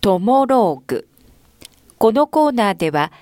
[0.00, 1.06] トモローグ。
[1.98, 3.12] このコーナーでは、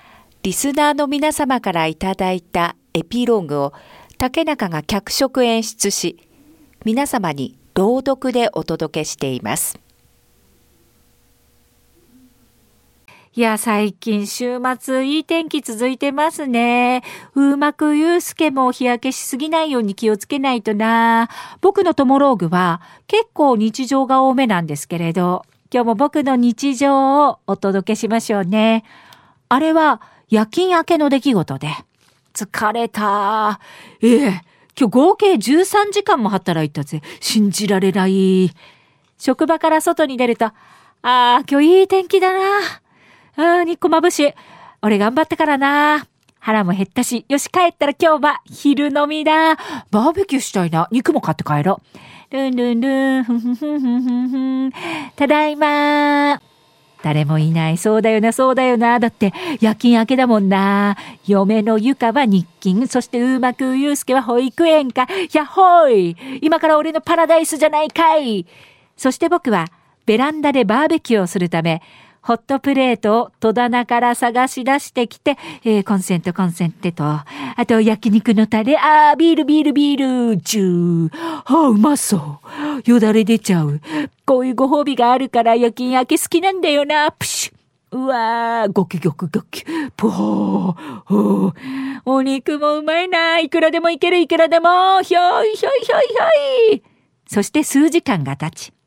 [0.45, 3.73] リスナーの皆様からいただいたエピローグを
[4.17, 6.19] 竹中が脚色演出し、
[6.85, 9.81] 皆様に朗読でお届けしています。
[13.35, 17.03] いや、最近週末いい天気続いてますね。
[17.35, 21.29] うまくゆうすけも日焼けしすぎないように気をつけないとな。
[21.61, 28.85] 僕のトモローグは結構日常が多めなんですけれど、今日も僕の日常をお届けしましょうね。
[29.51, 30.01] あれは
[30.31, 31.69] 夜勤明けの出来事で。
[32.33, 33.61] 疲れた。
[34.01, 34.43] ええ、
[34.79, 37.03] 今日合計13時間も働いたぜ。
[37.21, 38.51] 信じられない。
[39.19, 40.53] 職場から外に出ると、あ
[41.03, 42.39] あ、今日いい天気だな。
[43.37, 44.33] ああ、日光眩しい。
[44.81, 46.07] 俺頑張ったからな。
[46.39, 49.57] 腹も減ったし、よし帰ったら今日は昼飲みだ。
[49.91, 50.89] バーベキューしたいな。
[50.91, 51.99] 肉も買って帰ろう。
[52.31, 54.73] ルンルンルン、
[55.17, 56.39] ただいま
[57.03, 57.79] 誰もいない。
[57.79, 59.01] そうだよな、そうだよな。
[59.01, 59.33] だって、
[59.63, 60.99] 夜勤明けだもんな。
[61.27, 62.87] 嫁のゆかは日勤。
[62.87, 65.07] そして、うまくゆうすけは保育園か。
[65.33, 68.45] やっほーい今から俺のパラダイスじゃないかい
[68.95, 69.69] そして僕は、
[70.05, 71.81] ベランダでバーベキューをするため、
[72.29, 77.25] ホットプレートを戸棚から探し出してきて、えー、コンセントコンセントと、あ
[77.67, 81.11] と焼肉のタレ、あー、ビールビールビール、ジュー。
[81.15, 82.43] あー、うまそ
[82.87, 82.91] う。
[82.91, 83.81] よだれ出ちゃう。
[84.27, 87.97] こういうご褒美があるから夜勤明け好きなんだよな、プシュ。
[87.97, 89.65] うわー、ゴキゴキゴキ、
[89.97, 91.53] ポー、ほー。
[92.05, 93.39] お肉もうまいな。
[93.39, 95.01] いくらでもいける、いくらでも。
[95.01, 96.83] ひょいひょいひょいひょい。
[97.27, 98.78] そして数時間が経ち。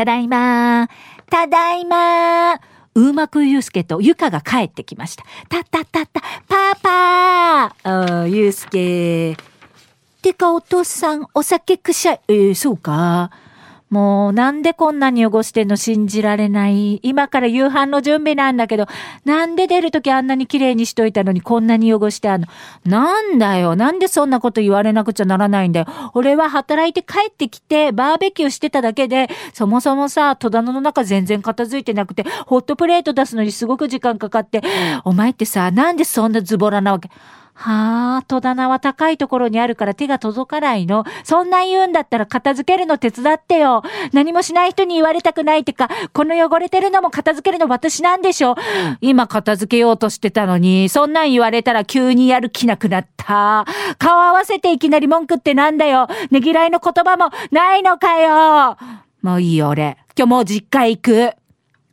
[0.00, 0.88] ただいま
[1.28, 2.54] ただいま
[2.94, 5.24] うまくゆうすけとゆかが帰ってきました。
[5.50, 9.36] たたたた、パパあゆうすけ。
[10.22, 12.20] てかお父さん、お酒くしゃい。
[12.28, 13.30] えー、そうか。
[13.90, 17.00] もうなんでこんなに汚してんの信じられない。
[17.02, 18.86] 今から夕飯の準備なんだけど、
[19.24, 22.46] なんで出るときあんなに綺麗にしといたのにこんなに汚してあんの？
[22.84, 23.74] なんだよ。
[23.74, 25.86] なんでそんなこと言われなくちゃならないんだよ。
[26.14, 34.62] 俺は働いて帰ってきてバーベキューしてただけで、そもそもさ、戸棚の中全然片付いてなくて、ホットプレート出すのにすごく時間かかって、
[35.04, 37.10] お前ってさ、なんでそんなズボラなわけ？
[37.62, 41.04] はあ、戸棚は高いところにあるから手が届かないの。
[41.24, 43.82] そんな言うんだったら片付けるの手伝ってよ。
[44.14, 48.54] 何もしない人に言われたくないってか、この汚れてるのも片付けるの私なんでしょ。
[49.02, 53.66] 今片付けようとしてたのに、そんなん言われたら急にやる気なくなった。
[53.98, 56.08] 顔合わせていきなり文句ってなんだよ。
[56.30, 58.78] ねぎらいの言葉もないのかよ。
[59.20, 59.98] もういいよ俺。
[60.16, 61.32] 今日もう実家行く。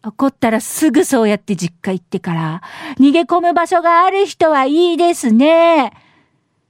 [0.07, 2.61] 怒ったらすぐそうやって実家行ってから、
[2.97, 5.91] 逃げ込む場所がある人はいいですね。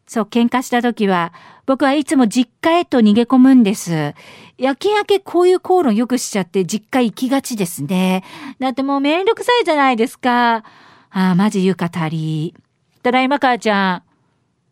[0.08, 1.34] そう、喧嘩した時は、
[1.66, 4.14] 僕はいつも実家へと逃げ込むんです。
[4.58, 8.24] 夜勤明けこういう口論よくしちゃって実家行きがちですね。
[8.60, 10.56] だってもうめんどくさいじゃないですか。
[10.56, 10.64] あ
[11.12, 12.56] あ、マジゆかたり。
[13.04, 14.04] ただいま母ちゃん。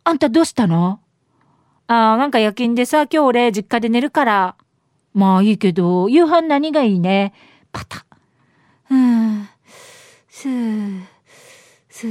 [0.05, 0.99] あんたどうしたの？
[1.87, 4.55] ああ、なんか夜勤でさ、今日俺実家で寝るから。
[5.13, 7.33] まあいいけど、夕飯何がいいね？
[7.71, 8.05] パタ。
[10.29, 10.47] す、
[11.89, 12.07] す。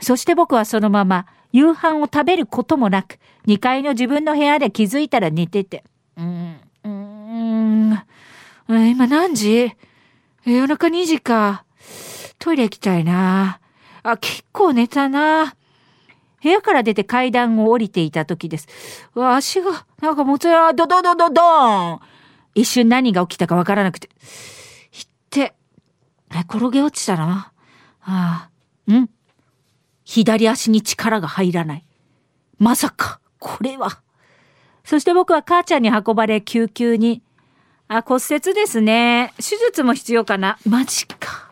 [0.00, 5.84] そして僕はそのまま夕飯を食べることもなく、2階の自分の部屋で気づいたら寝てて。
[6.16, 8.04] うん、うん、
[8.68, 9.72] 今何時？
[10.44, 11.64] 夜中2時か。
[12.38, 13.60] トイレ行きたいな。
[14.02, 15.54] あ、結構寝たな。
[16.42, 18.68] 部屋から出て階段を降りていた時です。
[19.14, 22.00] わ、足が、なんかもつや、ドドドドドーン
[22.54, 24.10] 一瞬何が起きたかわからなくて。
[26.40, 27.52] って、転げ落ちたな。
[28.02, 28.48] あ
[28.88, 29.08] あ、ん
[30.04, 31.84] 左足に力が入らない。
[32.58, 34.00] まさか、これは。
[34.84, 37.22] そして僕は母ちゃんに運ばれ救急に。
[37.88, 39.32] あ、骨折ですね。
[39.36, 40.58] 手術も必要かな。
[40.68, 41.50] マジか。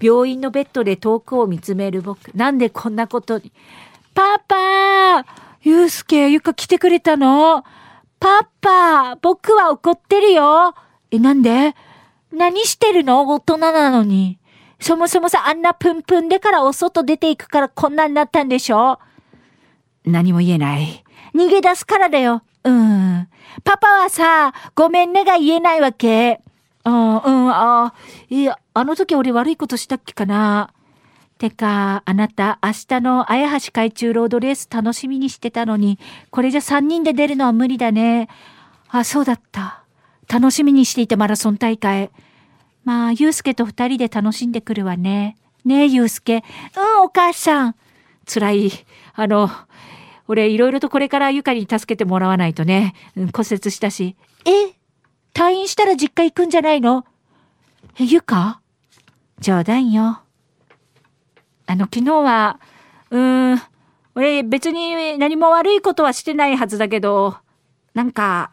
[0.00, 2.28] 病院のベッドで遠くを見つめる僕。
[2.34, 3.52] なんでこんなことに。
[4.14, 5.24] パパ
[5.62, 7.64] ゆうすけ、ゆか来てくれたの？
[8.18, 10.74] パパ僕は怒ってるよ
[11.10, 11.74] え、なんで？
[12.32, 13.28] 何してるの？
[13.28, 14.38] 大人なのに。
[14.80, 18.98] そもそもさ、あんなプンプンでからお外出ていくからこんなになったんでしょ？
[20.04, 21.04] 何も言えない。
[21.34, 22.42] 逃げ出すからだよ。
[22.64, 23.28] うん。
[23.64, 26.40] パパはさ、ごめんねが言えないわけ。
[26.84, 27.92] うん、うん、あ、
[28.30, 30.72] いや、あの時俺悪いことしたっけかな。
[31.36, 35.98] てか、あなた、明日の綾橋海中ロードレース楽しみにしてたのに、
[36.30, 38.28] これじゃ3人で出るのは無理だね。
[38.88, 39.79] あ、そうだった。
[40.32, 42.10] 楽しみにしていたマラソン大会。
[42.84, 45.36] まあ、ゆうすけと二人で楽しんでくるわね。
[45.64, 46.36] ねえ、ゆうすけ。
[46.36, 47.74] うん、お母さん。
[48.32, 48.70] 辛い。
[49.14, 49.50] あの、
[50.28, 52.94] 俺、いろいろとこれからゆかに助けてもらわないとね。
[53.16, 54.14] うん骨折したし。
[54.44, 54.74] え
[55.34, 57.04] 退院したら実家行くんじゃないの？
[57.98, 58.60] え、ゆか
[59.40, 60.20] 冗談よ。
[61.66, 62.60] あの、昨日は、
[63.10, 63.62] うーん、
[64.14, 67.36] 俺別に何も悪いことはしてないはずだけど、
[67.94, 68.52] なんか、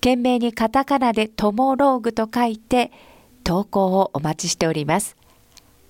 [0.00, 2.90] 懸命にカタカナでトモローグと書いて
[3.44, 5.16] 投稿をお待ちしております。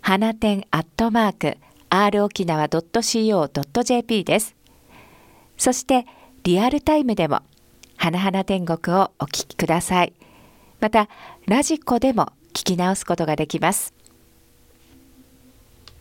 [0.01, 1.59] 花店アットマーク
[1.91, 4.57] r 沖縄 .co.jp です。
[5.57, 6.07] そして
[6.43, 7.43] リアルタイムでも
[7.97, 10.13] 花々天国をお聞きください。
[10.81, 11.09] また
[11.47, 13.95] ラジコでも聞き直すことができます。